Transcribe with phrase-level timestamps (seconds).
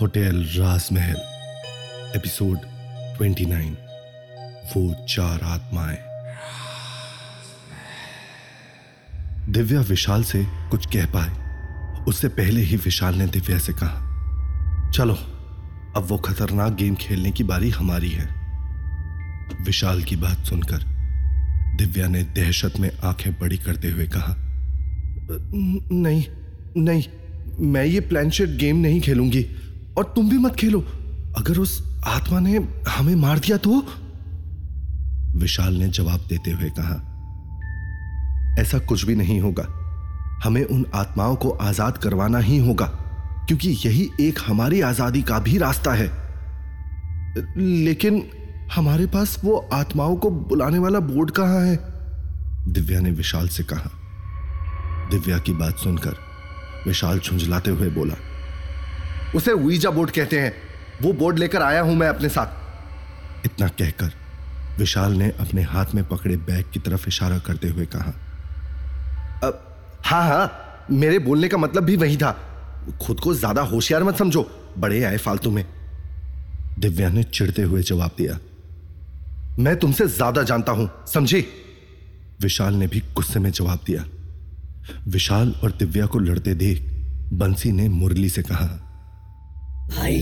[0.00, 1.16] Hotel राजमहल,
[2.16, 2.58] episode
[3.22, 3.76] 29
[4.76, 5.98] वो चार आत्माएँ।
[9.52, 11.30] दिव्या विशाल से कुछ कह पाए।
[12.04, 14.00] उससे पहले ही विशाल ने दिव्या से कहा,
[14.90, 15.14] चलो,
[15.96, 18.28] अब वो खतरनाक गेम खेलने की बारी हमारी है।
[19.66, 20.82] विशाल की बात सुनकर
[21.76, 24.34] दिव्या ने दहशत में आँखें बड़ी करते हुए कहा
[25.92, 26.24] नहीं
[26.76, 27.02] नहीं
[27.62, 29.44] मैं ये प्लानशेट गेम नहीं खेलूँगी।
[29.98, 30.80] और तुम भी मत खेलो।
[31.38, 32.58] अगर उस आत्मा ने
[32.88, 33.82] हमें मार दिया तो?
[35.36, 36.96] विशाल ने जवाब देते हुए कहा,
[38.60, 39.66] ऐसा कुछ भी नहीं होगा।
[40.44, 42.86] हमें उन आत्माओं को आज़ाद करवाना ही होगा,
[43.46, 46.10] क्योंकि यही एक हमारी आज़ादी का भी रास्ता है।
[47.58, 48.22] लेकिन
[48.72, 51.78] हमारे पास वो आत्माओं को बुलाने वाला बोर्ड कहाँ है?
[52.68, 53.90] दिव्या ने विशाल से कहा।
[55.10, 56.16] दिव्या की बात सुनकर
[56.86, 58.14] विशाल झुंझलाते हुए बोला,
[59.34, 60.52] उसे वीज़ा बोर्ड कहते हैं।
[61.02, 64.12] वो बोर्ड लेकर आया हूँ मैं अपने साथ। इतना कहकर
[64.78, 68.12] विशाल ने अपने हाथ में पकड़े बैग की तरफ़ इशारा करते हुए कहा,
[69.44, 69.60] अब
[70.04, 72.36] हाँ हाँ मेरे बोलने का मतलब भी वही था।
[73.02, 74.42] खुद को ज़्यादा होशियार मत समझो,
[74.78, 75.64] बड़े आए फालतू में।
[76.78, 78.38] दिव्या ने चिढ़ते हुए जवाब दिया,
[79.58, 81.44] मैं तुमसे ज़्यादा जानता हूँ, समझी?
[82.42, 84.04] विशाल ने भी गुस्से में जवाब दिया
[85.08, 86.82] विशाल और दिव्या को लड़ते देख
[87.32, 88.66] बंसी ने मुरली से कहा
[89.90, 90.16] भाई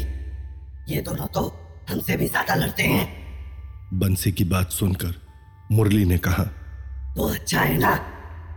[0.88, 1.42] ये दोनों तो
[1.90, 3.06] हमसे भी ज़्यादा लड़ते हैं।
[3.94, 5.14] बंसी की बात सुनकर
[5.72, 6.44] मुरली ने कहा
[7.16, 7.94] तो अच्छा है ना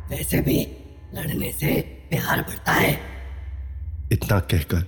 [0.10, 0.60] वैसे भी
[1.16, 1.74] लड़ने से
[2.10, 2.92] प्यार बढ़ता है।
[4.12, 4.86] इतना कहकर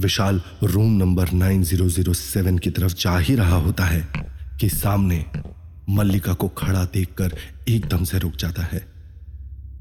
[0.00, 4.06] विशाल रूम नंबर 9007 की तरफ़ जा ही रहा होता है
[4.60, 5.24] कि सामने
[5.90, 7.36] मल्लिका को खड़ा देखकर
[7.68, 8.80] एकदम से रुक जाता है।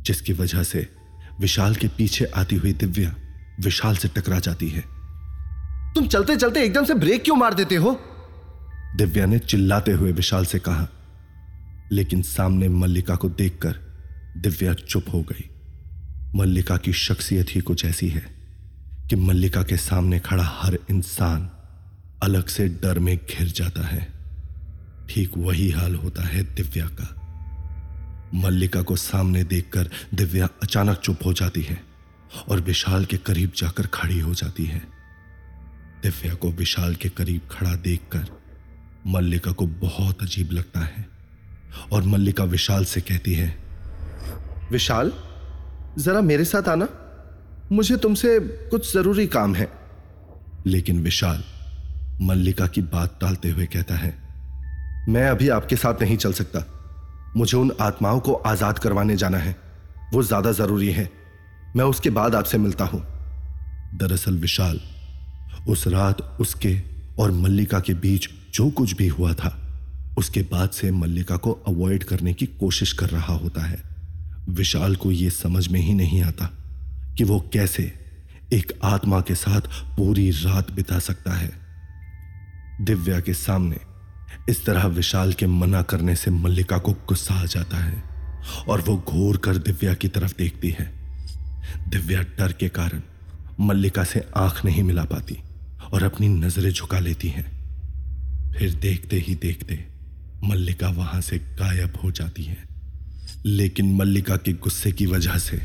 [0.07, 0.87] जिसकी वजह से
[1.39, 3.15] विशाल के पीछे आती हुई दिव्या
[3.59, 4.81] विशाल से टकरा जाती है।
[5.93, 8.01] तुम चलते चलते एकदम से ब्रेक क्यों मार देते हो?
[8.95, 10.87] दिव्या ने चिल्लाते हुए विशाल से कहा
[11.91, 13.71] लेकिन सामने मल्लिका को देखकर
[14.37, 15.49] दिव्या चुप हो गई।
[16.35, 18.25] मल्लिका की शख्सियत ही कुछ ऐसी है
[19.09, 21.49] कि मल्लिका के सामने खड़ा हर इंसान
[22.23, 24.07] अलग से डर में घिर जाता है।
[25.09, 27.16] ठीक वही हाल होता है दिव्या का।
[28.35, 31.81] मल्लिका को सामने देखकर दिव्या अचानक चुप हो जाती है
[32.49, 34.79] और विशाल के करीब जाकर खड़ी हो जाती है।
[36.03, 38.25] दिव्या को विशाल के करीब खड़ा देखकर
[39.07, 41.05] मल्लिका को बहुत अजीब लगता है
[41.91, 43.57] और मल्लिका विशाल से कहती है,
[44.71, 45.11] विशाल,
[45.99, 46.87] जरा मेरे साथ आना।
[47.71, 49.71] मुझे तुमसे कुछ ज़रूरी काम है।
[50.65, 51.43] लेकिन विशाल
[52.21, 54.17] मल्लिका की बात टालते हुए कहता है,
[55.09, 56.76] मैं अभी आपके साथ नहीं चल सकता।
[57.37, 59.55] मुझे उन आत्माओं को आज़ाद करवाने जाना है।
[60.13, 61.09] वो ज़्यादा ज़रूरी है।
[61.75, 63.01] मैं उसके बाद आपसे मिलता हूँ।
[63.97, 64.79] दरअसल विशाल,
[65.69, 66.75] उस रात उसके
[67.19, 69.57] और मल्लिका के बीच जो कुछ भी हुआ था,
[70.17, 73.81] उसके बाद से मल्लिका को अवॉइड करने की कोशिश कर रहा होता है।
[74.49, 76.49] विशाल को यह समझ में ही नहीं आता
[77.17, 77.83] कि वो कैसे
[78.53, 79.61] एक आत्मा के साथ
[79.97, 81.51] पूरी रात बिता सकता है।
[82.81, 83.79] दिव्या के सामने
[84.49, 88.03] इस तरह विशाल के मना करने से मल्लिका को गुस्सा आ जाता है
[88.67, 90.93] और वो घूर कर दिव्या की तरफ़ देखती है।
[91.87, 93.01] दिव्या डर के कारण
[93.59, 95.37] मल्लिका से आँख नहीं मिला पाती
[95.93, 97.57] और अपनी नज़रें झुका लेती हैं।
[98.53, 99.87] फिर देखते ही देखते
[100.43, 102.57] मल्लिका वहाँ से गायब हो जाती है।
[103.45, 105.57] लेकिन मल्लिका के गुस्से की वजह से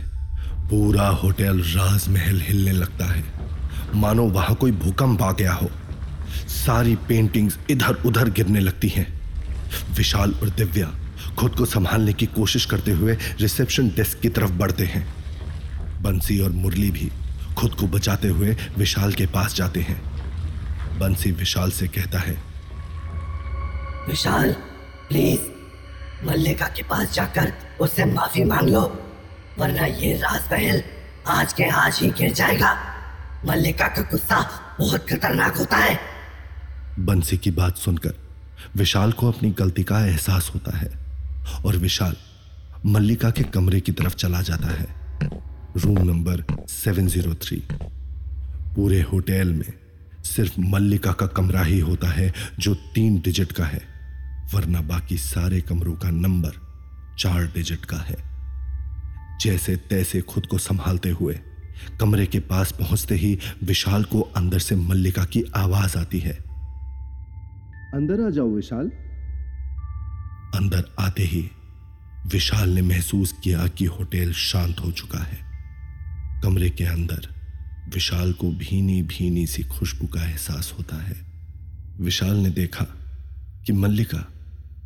[0.43, 3.25] पूरा होटल राजमहल हिलने लगता है।
[3.95, 5.71] मानो वहाँ कोई भूकंप आ गया हो।
[6.49, 9.07] सारी पेंटिंग्स इधर उधर गिरने लगती हैं।
[9.97, 10.91] विशाल और दिव्या
[11.39, 15.07] खुद को संभालने की कोशिश करते हुए रिसेप्शन डेस्क की तरफ़ बढ़ते हैं।
[16.03, 17.11] बंसी और मुरली भी
[17.57, 20.01] खुद को बचाते हुए विशाल के पास जाते हैं।
[20.99, 22.37] बंसी विशाल से कहता है,
[24.09, 24.53] विशाल
[25.09, 25.41] प्लीज़
[26.27, 28.83] मल्लिका के पास जाकर उससे माफ़ी मांग लो,
[29.59, 30.83] वरना ये राजमहल
[31.29, 32.77] आज के आज ही गिर जाएगा।
[33.47, 34.41] मल्लिका का गुस्सा
[34.79, 36.12] बहुत खतरनाक होता है।
[36.99, 38.15] बंसी की बात सुनकर
[38.77, 40.91] विशाल को अपनी गलती का एहसास होता है
[41.65, 42.17] और विशाल
[42.87, 44.87] मल्लिका के कमरे की तरफ़ चला जाता है।
[45.77, 47.63] रूम नंबर 703
[48.77, 49.73] पूरे होटल में
[50.25, 53.83] सिर्फ़ मल्लिका का कमरा ही होता है जो तीन डिजिट का है,
[54.55, 56.53] वरना बाकी सारे कमरों का नंबर
[57.19, 58.17] चार डिजिट का है।
[59.41, 61.41] जैसे तैसे खुद को संभालते हुए
[62.01, 66.52] कमरे के पास पहुँचते ही विशाल को अंदर से मल्लिका की आवाज़ आती है।
[67.95, 68.87] अंदर आ जाओ विशाल।
[70.55, 71.51] अंदर आते ही
[72.27, 75.39] विशाल ने महसूस किया कि होटल शांत हो चुका है।
[76.43, 77.29] कमरे के अंदर
[77.95, 81.33] विशाल को भीनी भीनी सी खुशबू का एहसास होता है।
[82.01, 82.85] विशाल ने देखा
[83.67, 84.33] कि मल्लिका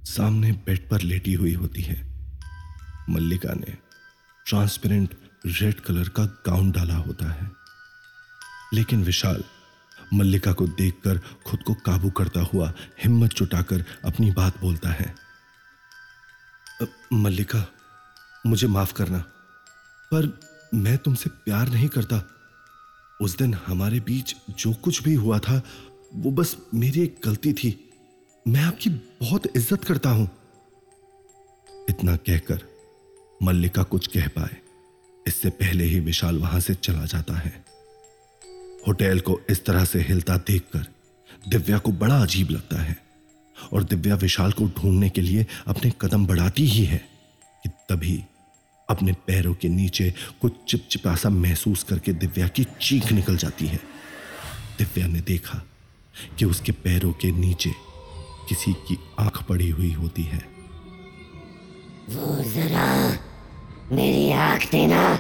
[0.05, 2.29] सामने बेड पर लेटी हुई होती है।
[3.11, 3.77] मल्लिका ने
[4.47, 5.15] ट्रांसपेरेंट
[5.47, 7.51] रेड कलर का गाउन डाला होता है।
[8.75, 9.45] लेकिन विशाल
[10.15, 12.73] मल्लिका को देखकर खुद को काबू करता हुआ
[13.05, 15.15] हिम्मत जुटाकर अपनी बात बोलता है।
[17.13, 17.65] मल्लिका,
[18.47, 19.19] मुझे माफ़ करना,
[20.11, 20.39] पर
[20.75, 22.23] मैं तुमसे प्यार नहीं करता।
[23.21, 25.61] उस दिन हमारे बीच जो कुछ भी हुआ था,
[26.15, 27.75] वो बस मेरी एक गलती थी।
[28.47, 30.29] मैं आपकी बहुत इज़्ज़त करता हूँ।
[31.91, 32.61] इतना कहकर
[33.41, 34.57] मल्लिका कुछ कह पाए।
[35.27, 37.65] इससे पहले ही विशाल वहाँ से चला जाता है।
[38.87, 40.87] होटल को इस तरह से हिलता देखकर
[41.49, 42.97] दिव्या को बड़ा अजीब लगता है
[43.73, 47.01] और दिव्या विशाल को ढूँढने के लिए अपने कदम बढ़ाती ही है
[47.63, 48.25] कि तभी
[48.91, 53.81] अपने पैरों के नीचे कुछ चिपचिपा सा महसूस करके दिव्या की चीख निकल जाती है।
[54.79, 55.63] दिव्या ने देखा
[56.39, 57.71] कि उसके पैरों के नीचे
[58.49, 60.39] किसी की आँख पड़ी हुई होती है।
[62.11, 63.19] वो जरा
[63.93, 65.17] मेरी आँख देना।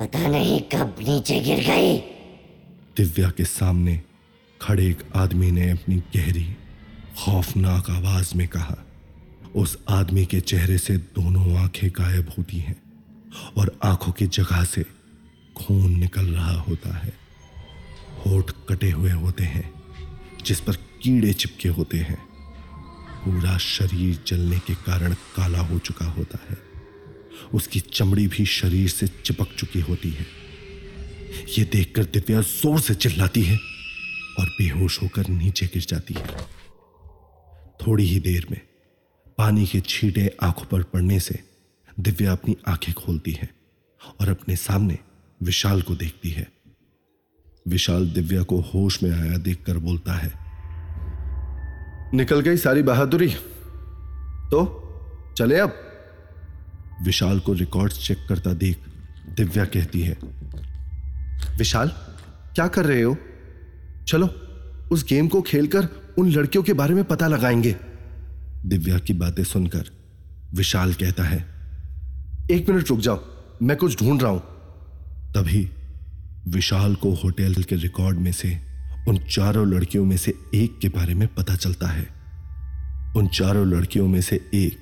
[0.00, 1.98] पता नहीं कब नीचे गिर गई।
[2.96, 4.02] दिव्या के सामने
[4.62, 6.56] खड़े एक आदमी ने अपनी गहरी,
[7.18, 8.76] खौफनाक आवाज़ में कहा,
[9.56, 12.82] उस आदमी के चेहरे से दोनों आँखें गायब होती हैं
[13.56, 14.84] और आँखों की जगह से
[15.56, 17.12] खून निकल रहा होता है।
[18.26, 19.82] होठ कटे हुए होते हैं,
[20.46, 22.22] जिस पर कीड़े चिपके होते हैं।
[23.24, 26.58] पूरा शरीर जलने के कारण काला हो चुका होता है।
[27.54, 30.41] उसकी चमड़ी भी शरीर से चिपक चुकी होती है।
[31.58, 33.56] यह देखकर दिव्या ज़ोर से चिल्लाती है
[34.40, 36.26] और बेहोश होकर नीचे गिर जाती है।
[37.80, 38.60] थोड़ी ही देर में
[39.38, 41.38] पानी के छींटे आँखों पर पड़ने से
[42.00, 43.48] दिव्या अपनी आँखें खोलती है
[44.20, 44.98] और अपने सामने
[45.40, 46.46] विशाल को देखती है।
[47.66, 50.32] विशाल दिव्या को होश में आया देखकर बोलता है,
[52.14, 53.28] निकल गई सारी बहादुरी।
[54.50, 54.64] तो
[55.38, 55.74] चले अब।
[57.04, 58.78] विशाल को रिकॉर्ड्स चेक करता देख
[59.36, 60.16] दिव्या कहती है
[61.58, 61.88] विशाल,
[62.54, 63.16] क्या कर रहे हो?
[64.08, 64.26] चलो,
[64.92, 67.76] उस गेम को खेलकर उन लड़कियों के बारे में पता लगाएँगे।
[68.66, 69.84] दिव्या की बातें सुनकर
[70.54, 71.46] विशाल कहता है,
[72.50, 73.24] एक मिनट रुक जाओ,
[73.62, 74.40] मैं कुछ ढूंढ रहा हूँ।
[75.32, 75.70] तभी
[76.48, 78.58] विशाल को होटल के रिकॉर्ड में से
[79.08, 82.08] उन चारों लड़कियों में से एक के बारे में पता चलता है।
[83.16, 84.78] उन चारों लड़कियों में से एक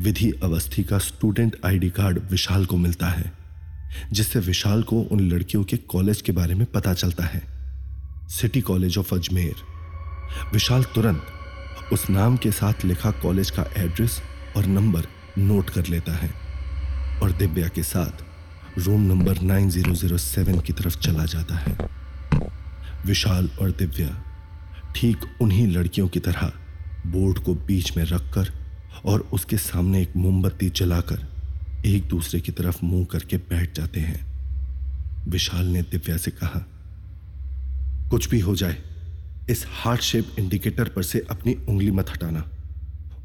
[0.00, 3.39] विधि अवस्थी का स्टूडेंट आईडी कार्ड विशाल को मिलता है।
[4.12, 7.42] जिससे विशाल को उन लड़कियों के कॉलेज के बारे में पता चलता है।
[8.28, 9.54] City college of Ajmer.
[10.52, 11.26] Vishal तुरंत
[11.92, 14.22] उस नाम के साथ लिखा कॉलेज का एड्रेस
[14.56, 15.06] और नंबर
[15.38, 16.30] नोट कर लेता है
[17.20, 18.24] और दिव्या के साथ
[18.78, 21.78] रूम नंबर 9007 की तरफ़ चला जाता है।
[23.06, 24.24] विशाल और दिव्या
[24.96, 26.52] ठीक उन्हीं लड़कियों की तरह
[27.06, 28.52] बोर्ड को बीच में रखकर
[29.04, 31.29] और उसके सामने एक मोमबत्ती जलाकर
[31.86, 34.20] एक दूसरे की तरफ़ मुँह करके बैठ जाते हैं।
[35.28, 36.64] विशाल ने दिव्या से कहा,
[38.10, 38.76] कुछ भी हो जाए,
[39.50, 42.44] इस हार्ट शेप इंडिकेटर पर से अपनी उंगली मत हटाना।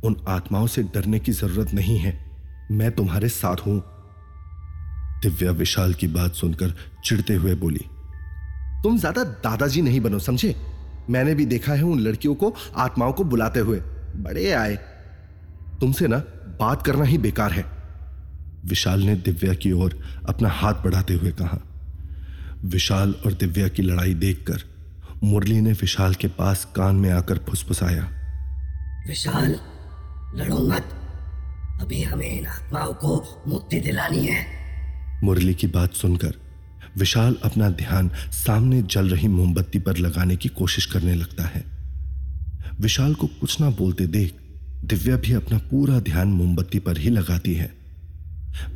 [0.03, 2.13] उन आत्माओं से डरने की ज़रूरत नहीं है।
[2.71, 3.77] मैं तुम्हारे साथ हूँ।
[5.23, 6.73] दिव्या विशाल की बात सुनकर
[7.05, 7.85] चिढ़ते हुए बोली,
[8.83, 10.55] तुम ज़्यादा दादाजी नहीं बनो, समझे?
[11.09, 13.79] मैंने भी देखा है उन लड़कियों को, आत्माओं को बुलाते हुए।
[14.17, 14.75] बड़े आए।
[15.81, 16.17] तुमसे ना
[16.59, 17.74] बात करना ही बेकार है।
[18.65, 21.59] विशाल ने दिव्या की ओर अपना हाथ बढ़ाते हुए कहा।
[22.65, 24.61] विशाल और दिव्या की लड़ाई देखकर
[25.23, 28.09] मुरली ने विशाल के पास कान में आकर फुसफुसाया।
[29.07, 29.55] विशाल
[30.35, 30.83] लड़ो मत।
[31.81, 34.45] अभी हमें इन आत्माओं को मुक्ति दिलानी है।
[35.23, 36.33] मुरली की बात सुनकर
[36.97, 41.65] विशाल अपना ध्यान सामने जल रही मोमबत्ती पर लगाने की कोशिश करने लगता है।
[42.81, 44.35] विशाल को कुछ ना बोलते देख
[44.83, 47.84] दिव्या भी अपना पूरा ध्यान मोमबत्ती पर ही लगाती है।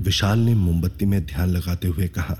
[0.02, 2.38] विशाल ने मोमबत्ती में ध्यान लगाते हुए कहा,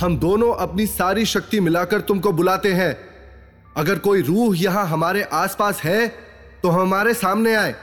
[0.00, 2.96] हम दोनों अपनी सारी शक्ति मिलाकर तुमको बुलाते हैं।
[3.76, 6.06] अगर कोई रूह यहाँ हमारे आसपास है
[6.62, 7.74] तो हमारे सामने आए।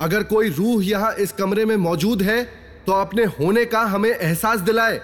[0.00, 2.42] अगर कोई रूह यहाँ इस कमरे में मौजूद है
[2.86, 5.00] तो अपने होने का हमें एहसास दिलाए।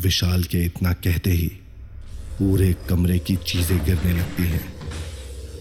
[0.00, 1.48] विशाल के इतना कहते ही
[2.38, 4.64] पूरे कमरे की चीज़ें गिरने लगती हैं।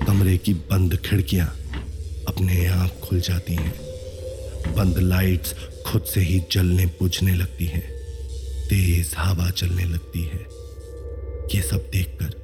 [0.06, 1.48] कमरे की बंद खिड़कियाँ
[2.28, 3.74] अपने आप खुल जाती हैं।
[4.68, 5.56] बंद लाइट्स
[5.88, 7.82] खुद से ही जलने बुझने लगती हैं।
[8.70, 10.40] तेज हवा चलने लगती है।
[11.56, 12.40] ये सब देखकर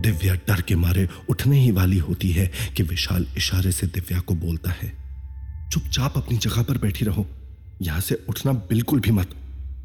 [0.00, 4.34] दिव्या डर के मारे उठने ही वाली होती है कि विशाल इशारे से दिव्या को
[4.34, 4.92] बोलता है,
[5.72, 7.26] चुपचाप अपनी जगह पर बैठी रहो।
[7.82, 9.34] यहाँ से उठना बिल्कुल भी मत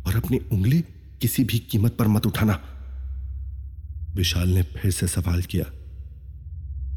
[0.08, 0.80] और अपनी उंगली
[1.22, 2.60] किसी भी कीमत पर मत उठाना।
[4.16, 5.66] विशाल ने फिर से सवाल किया,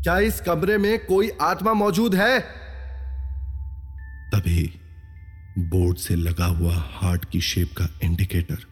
[0.02, 2.66] क्या इस कमरे में कोई आत्मा मौजूद है?
[4.37, 4.73] तभी
[5.59, 8.64] बोर्ड से लगा हुआ हार्ट की शेप का इंडिकेटर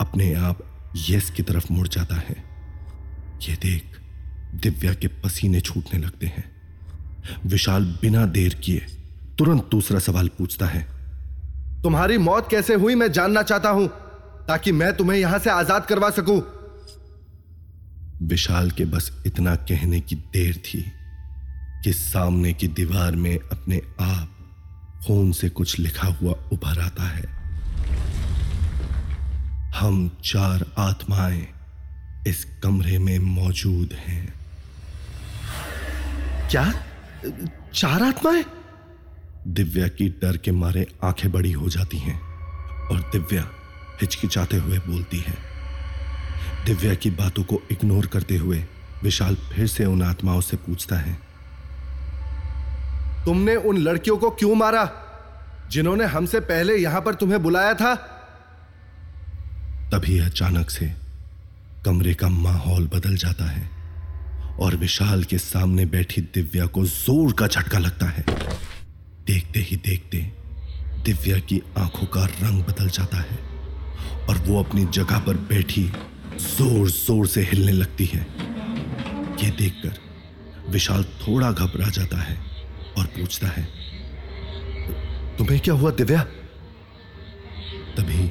[0.00, 0.62] अपने आप
[1.10, 2.34] यस की तरफ़ मुड़ जाता है।
[3.42, 4.00] यह देख
[4.54, 6.44] दिव्या के पसीने छूटने लगते हैं।
[7.46, 8.86] विशाल बिना देर किए
[9.38, 10.82] तुरंत दूसरा सवाल पूछता है।
[11.82, 13.88] तुम्हारी मौत कैसे हुई मैं जानना चाहता हूँ,
[14.48, 16.40] ताकि मैं तुम्हें यहाँ से आज़ाद करवा सकूँ।
[18.22, 20.84] विशाल के बस इतना कहने की देर थी
[21.84, 24.31] कि सामने की दीवार में अपने आप
[25.06, 27.42] खून से कुछ लिखा हुआ उभर आता है।
[29.74, 31.46] हम चार आत्माएँ
[32.26, 34.34] इस कमरे में मौजूद हैं।
[36.50, 36.72] क्या?
[37.74, 38.44] चार आत्माएँ?
[39.46, 42.20] दिव्या की डर के मारे आँखें बड़ी हो जाती हैं
[42.88, 43.48] और दिव्या
[44.00, 45.34] हिचकिचाते हुए बोलती है।
[46.66, 48.64] दिव्या की बातों को इग्नोर करते हुए
[49.02, 51.31] विशाल फिर से उन आत्माओं से पूछता है।
[53.24, 54.90] तुमने उन लड़कियों को क्यों मारा?
[55.70, 57.94] जिन्होंने हमसे पहले यहाँ पर तुम्हें बुलाया था?
[59.92, 60.86] तभी अचानक से
[61.84, 63.70] कमरे का माहौल बदल जाता है
[64.60, 68.24] और विशाल के सामने बैठी दिव्या को ज़ोर का झटका लगता है।
[69.26, 70.18] देखते ही देखते
[71.04, 73.38] दिव्या की आँखों का रंग बदल जाता है
[74.28, 75.84] और वो अपनी जगह पर बैठी
[76.38, 78.26] ज़ोर ज़ोर से हिलने लगती है।
[79.42, 82.36] यह देखकर विशाल थोड़ा घबरा जाता है।
[82.98, 83.64] और पूछता है
[85.38, 86.22] तुम्हें क्या हुआ दिव्या?
[87.96, 88.22] तभी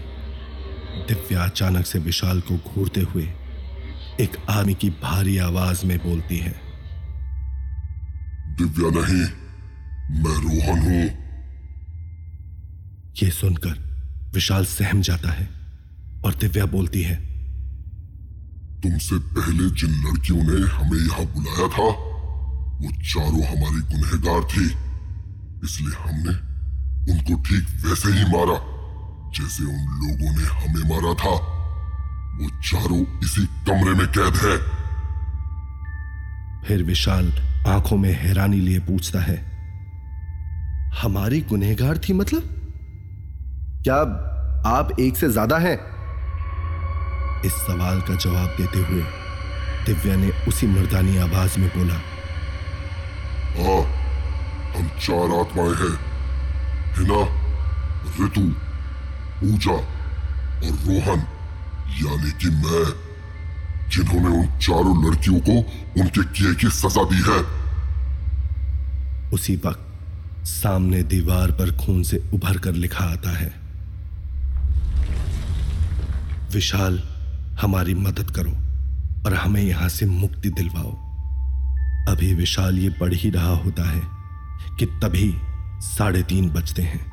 [1.08, 3.24] दिव्या अचानक से विशाल को घूरते हुए
[4.20, 6.54] एक आदमी की भारी आवाज़ में बोलती है
[8.58, 9.24] दिव्या नहीं
[10.24, 11.04] मैं रोहन हूँ।
[13.24, 13.76] यह सुनकर
[14.34, 15.50] विशाल सहम जाता है
[16.26, 17.16] और दिव्या बोलती है
[18.82, 22.11] तुमसे पहले जिन लड़कियों ने हमें यहाँ बुलाया था
[22.82, 24.66] वो चारों हमारी गुनहगार थी।
[25.66, 26.34] इसलिए हमने
[27.08, 28.58] उनको ठीक वैसे ही मारा,
[29.36, 31.34] जैसे उन लोगों ने हमें मारा था।
[32.32, 34.58] वो चारों इसी कमरे में कैद है।
[36.68, 37.32] फिर विशाल
[37.68, 39.38] आँखों में हैरानी लिए पूछता है,
[41.02, 42.44] हमारी गुनहगार थी मतलब?
[43.84, 43.96] क्या
[44.68, 45.78] आप एक से ज़्यादा हैं?
[47.46, 49.04] इस सवाल का जवाब देते हुए
[49.86, 52.00] दिव्या ने उसी मर्दानी आवाज़ में बोला
[53.52, 53.82] हाँ
[54.74, 55.96] हम चार आत्माएँ हैं।
[56.98, 57.22] हिना
[58.20, 58.42] ऋतु
[59.40, 61.22] पूजा और रोहन,
[61.98, 62.84] यानी कि मैं,
[63.90, 65.58] जिन्होंने उन चारों लड़कियों को
[66.02, 67.40] उनके किए की सजा दी है।
[69.34, 73.54] उसी वक्त सामने दीवार पर खून से उभर कर लिखा आता है,
[76.54, 77.02] विशाल,
[77.62, 78.52] हमारी मदद करो
[79.26, 81.11] और हमें यहाँ से मुक्ति दिलवाओ।
[82.12, 84.02] अभी विशाल ये पढ़ ही रहा होता है
[84.78, 85.42] कि तभी
[85.80, 87.12] साढ़े तीन बजते हैं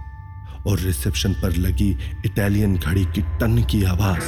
[0.66, 1.90] और रिसेप्शन पर लगी
[2.26, 4.24] इटालियन घड़ी की टन की आवाज़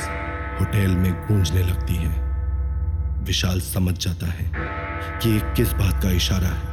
[0.60, 2.10] होटल में गूंजने लगती है।
[3.24, 4.50] विशाल समझ जाता है
[5.18, 6.68] कि ये किस बात का इशारा है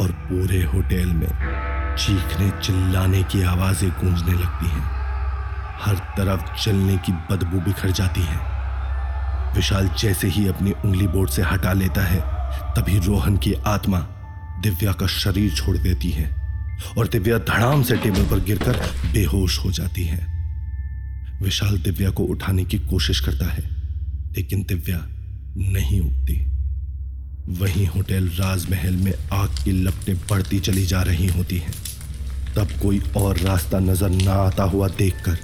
[0.00, 1.28] और पूरे होटल में
[1.96, 4.84] चीखने चिल्लाने की आवाज़ें गूंजने लगती हैं।
[5.80, 8.38] हर तरफ़ जलने की बदबू बिखर जाती है।
[9.54, 12.41] विशाल जैसे ही अपनी उंगली बोर्ड से हटा लेता है
[12.76, 13.98] तभी रोहन की आत्मा
[14.62, 16.30] दिव्या का शरीर छोड़ देती है
[16.98, 18.76] और दिव्या धड़ाम से टेबल पर गिरकर
[19.12, 20.20] बेहोश हो जाती है।
[21.42, 23.62] विशाल दिव्या को उठाने की कोशिश करता है,
[24.36, 24.98] लेकिन दिव्या
[25.72, 26.40] नहीं उठती।
[27.60, 31.72] वहीं होटल राजमहल में आग की लपटें बढ़ती चली जा रही होती हैं।
[32.56, 35.38] तब कोई और रास्ता नज़र ना आता हुआ देखकर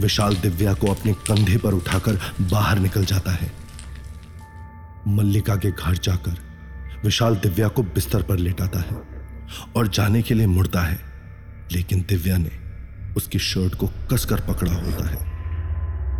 [0.00, 3.50] विशाल दिव्या को अपने कंधे पर उठाकर बाहर निकल जाता है।
[5.08, 6.36] मल्लिका के घर जाकर
[7.04, 8.96] विशाल दिव्या को बिस्तर पर लेटाता है
[9.76, 10.98] और जाने के लिए मुड़ता है,
[11.72, 12.50] लेकिन दिव्या ने
[13.16, 15.26] उसकी शर्ट को कसकर पकड़ा होता है।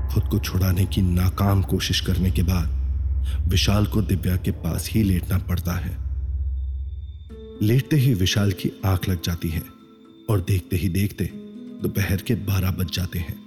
[0.08, 5.02] खुद को छुड़ाने की नाकाम कोशिश करने के बाद विशाल को दिव्या के पास ही
[5.02, 5.96] लेटना पड़ता है।
[7.62, 9.62] लेटते ही विशाल की आँख लग जाती है
[10.30, 11.24] और देखते ही देखते
[11.82, 13.38] दोपहर के बारह बज जाते हैं।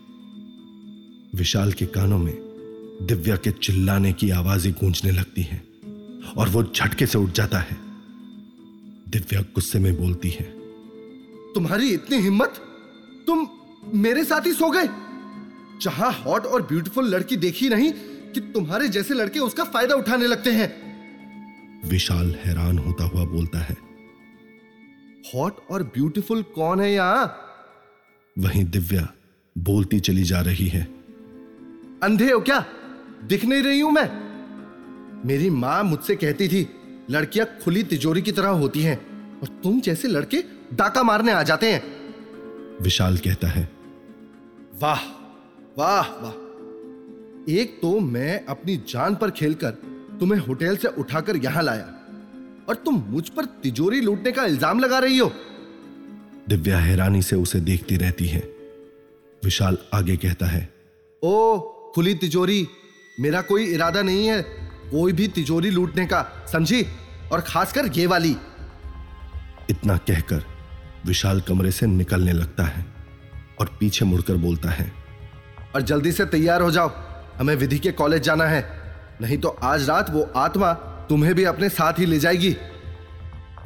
[1.36, 2.34] विशाल के कानों में
[3.02, 5.62] दिव्या के चिल्लाने की आवाज़ें गूंजने लगती हैं
[6.34, 7.78] और वो झटके से उठ जाता है।
[9.08, 10.46] दिव्या गुस्से में बोलती है,
[11.56, 12.62] तुम्हारी इतनी हिम्मत?
[13.28, 13.48] तुम
[13.96, 14.88] मेरे साथ ही सो गए?
[15.82, 17.92] जहाँ हॉट और ब्यूटीफुल लड़की देखी नहीं
[18.34, 20.70] कि तुम्हारे जैसे लड़के उसका फ़ायदा उठाने लगते हैं?
[21.90, 23.78] विशाल हैरान होता हुआ बोलता है,
[25.26, 27.26] हॉट और ब्यूटीफुल कौन है यहाँ?
[28.36, 29.08] वहीं दिव्या
[29.56, 30.84] बोलती चली जा रही है,
[32.04, 32.64] अंधे हो क्या?
[33.24, 34.10] दिख नहीं रही हूँ मैं।
[35.26, 36.68] मेरी माँ मुझसे कहती थी
[37.10, 38.98] लड़कियाँ खुली तिजोरी की तरह होती हैं
[39.42, 40.42] और तुम जैसे लड़के
[40.74, 41.82] डाका मारने आ जाते हैं।
[42.84, 43.70] विशाल कहता है
[44.82, 45.02] वाह
[45.78, 46.34] वाह वाह।
[47.52, 49.72] एक तो मैं अपनी जान पर खेलकर
[50.20, 51.86] तुम्हें होटल से उठाकर यहाँ लाया
[52.70, 55.32] और तुम मुझ पर तिजोरी लूटने का इल्ज़ाम लगा रही हो।
[56.50, 58.40] दिव्या हैरानी से उसे देखती रहती है।
[59.44, 60.68] विशाल आगे कहता है
[61.24, 61.60] ओ
[61.96, 62.68] खुली तिजोरी
[63.20, 64.42] मेरा कोई इरादा नहीं है
[64.92, 66.86] कोई भी तिजोरी लूटने का समझी?
[67.32, 68.36] और खासकर ये वाली।
[69.70, 70.44] इतना कहकर
[71.06, 72.86] विशाल कमरे से निकलने लगता है
[73.60, 74.92] और पीछे मुड़कर बोलता है
[75.76, 76.92] और जल्दी से तैयार हो जाओ।
[77.40, 78.62] हमें विधि के कॉलेज जाना है।
[79.22, 80.74] नहीं तो आज रात वो आत्मा
[81.10, 82.56] तुम्हें भी अपने साथ ही ले जाएगी।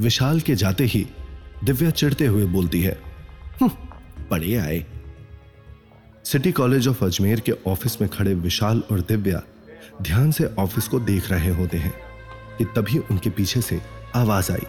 [0.02, 1.06] विशाल के जाते ही
[1.64, 2.98] दिव्या चिढ़ते हुए बोलती है
[3.64, 4.86] पढ़े आए।
[6.26, 9.42] सिटी कॉलेज ऑफ़ अजमेर के ऑफ़िस में खड़े विशाल और दिव्या
[10.02, 11.94] ध्यान से ऑफ़िस को देख रहे होते हैं
[12.58, 13.80] कि तभी उनके पीछे से
[14.16, 14.66] आवाज़ आई।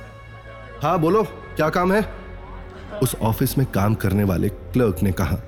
[0.83, 1.23] हाँ बोलो,
[1.57, 2.03] क्या काम है?
[3.03, 5.39] उस ऑफ़िस में काम करने वाले क्लर्क ने कहा।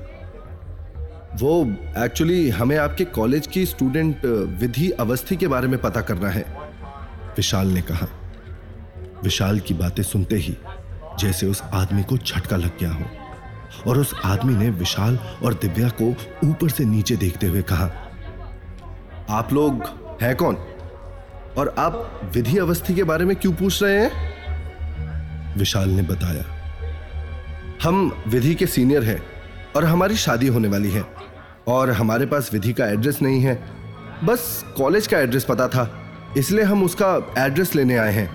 [1.41, 1.63] वो
[2.05, 4.25] एक्चुअली हमें आपके कॉलेज की स्टूडेंट,
[4.61, 6.45] विधि, अवस्थी के बारे में पता करना है,
[7.37, 8.09] विशाल ने कहा।
[9.23, 10.57] विशाल की बातें सुनते ही
[11.19, 13.28] जैसे उस आदमी को झटका लग गया हो।
[13.87, 16.09] और उस आदमी ने विशाल और दिव्या को
[16.45, 17.91] ऊपर से नीचे देखते हुए कहा,
[19.31, 19.83] आप लोग
[20.23, 20.57] हैं कौन?
[21.59, 25.57] और आप विधि अवस्थी के बारे में क्यों पूछ रहे हैं?
[25.57, 26.45] विशाल ने बताया,
[27.83, 29.23] हम विधि के सीनियर हैं
[29.77, 31.05] और हमारी शादी होने वाली है
[31.69, 33.55] और हमारे पास विधि का एड्रेस नहीं है।
[34.25, 35.91] बस कॉलेज का एड्रेस पता था,
[36.37, 38.31] इसलिए हम उसका एड्रेस लेने आए हैं।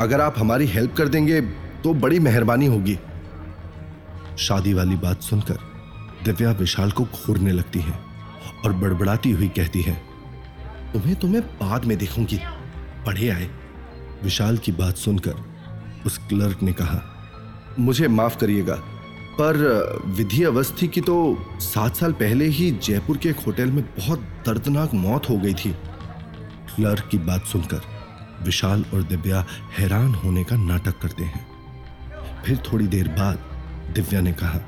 [0.00, 1.40] अगर आप हमारी हेल्प कर देंगे
[1.82, 2.98] तो बड़ी मेहरबानी होगी।
[4.38, 5.58] शादी वाली बात सुनकर
[6.24, 7.98] दिव्या विशाल को घूरने लगती है
[8.64, 9.94] और बड़बड़ाती हुई कहती है,
[10.92, 12.38] तुम्हें तुम्हें बाद में देखूँगी।
[13.06, 13.48] पढ़े आए।
[14.22, 15.44] विशाल की बात सुनकर
[16.06, 17.00] उस क्लर्क ने कहा,
[17.78, 18.74] मुझे माफ़ करिएगा,
[19.34, 19.56] पर
[20.08, 21.16] विधि अवस्थी की तो
[21.60, 25.74] सात साल पहले ही जयपुर के एक होटल में बहुत दर्दनाक मौत हो गई थी।
[26.76, 27.80] क्लर्क की बात सुनकर
[28.42, 29.44] विशाल और दिव्या
[29.78, 31.46] हैरान होने का नाटक करते हैं।
[32.44, 33.52] फिर थोड़ी देर बाद
[33.92, 34.58] दिव्या ने कहा,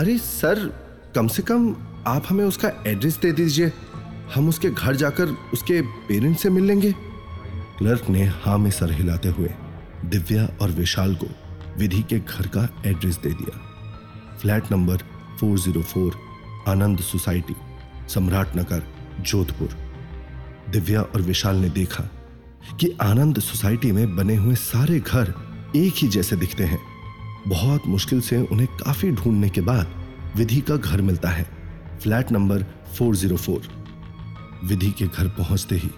[0.00, 0.66] अरे सर,
[1.14, 1.74] कम से कम
[2.06, 3.72] आप हमें उसका एड्रेस दे दीजिए।
[4.34, 6.92] हम उसके घर जाकर उसके पेरेंट्स से मिल लेंगे।
[7.78, 9.50] क्लर्क ने हाँ में सर हिलाते हुए
[10.04, 11.26] दिव्या और विशाल को
[11.78, 13.58] विधि के घर का एड्रेस दे दिया।
[14.40, 14.96] फ्लैट नंबर
[15.40, 16.12] 404
[16.68, 17.54] आनंद सोसाइटी,
[18.08, 18.82] सम्राट नगर,
[19.20, 19.76] जोधपुर।
[20.70, 22.04] दिव्या और विशाल ने देखा
[22.80, 25.34] कि आनंद सोसाइटी में बने हुए सारे घर
[25.76, 26.95] एक ही जैसे दिखते हैं।
[27.46, 29.86] बहुत मुश्किल से उन्हें काफ़ी ढूँढने के बाद
[30.36, 31.46] विधि का घर मिलता है।
[32.02, 32.62] फ्लैट नंबर
[32.94, 33.68] 404
[34.64, 35.90] विधि के घर पहुँचते ही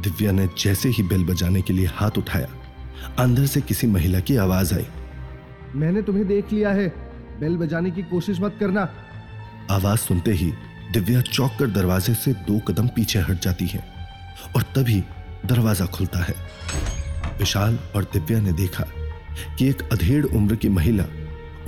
[0.00, 2.48] दिव्या ने जैसे ही बेल बजाने के लिए हाथ उठाया
[3.18, 4.86] अंदर से किसी महिला की आवाज़ आई।
[5.74, 6.88] मैंने तुम्हें देख लिया है।
[7.40, 8.88] बेल बजाने की कोशिश मत करना।
[9.70, 10.52] आवाज़ सुनते ही
[10.92, 13.84] दिव्या चौक कर दरवाजे से दो कदम पीछे हट जाती है
[14.56, 15.02] और तभी
[15.46, 16.34] दरवाज़ा खुलता है।
[17.38, 18.84] विशाल और दिव्या ने देखा
[19.58, 21.04] कि एक अधेड़ उम्र की महिला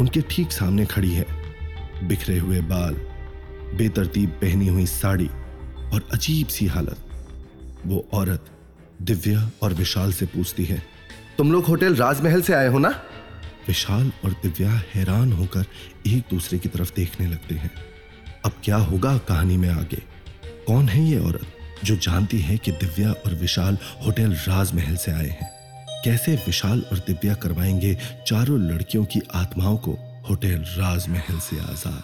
[0.00, 1.26] उनके ठीक सामने खड़ी है।
[2.08, 2.94] बिखरे हुए बाल,
[3.76, 5.26] बेतरतीब पहनी हुई साड़ी
[5.92, 7.06] और अजीब सी हालत।
[7.86, 8.50] वो औरत
[9.02, 10.82] दिव्या और विशाल से पूछती है,
[11.38, 12.88] तुम लोग होटल राजमहल से आए हो ना?
[13.68, 15.64] विशाल और दिव्या हैरान होकर
[16.06, 17.70] एक दूसरे की तरफ़ देखने लगते हैं।
[18.44, 20.02] अब क्या होगा कहानी में आगे?
[20.66, 21.46] कौन है ये औरत
[21.84, 25.59] जो जानती है कि दिव्या और विशाल होटल राजमहल से आए हैं?
[26.04, 29.92] कैसे विशाल और दिव्या करवाएँगे चारों लड़कियों की आत्माओं को
[30.28, 32.02] होटल राजमहल से आज़ाद?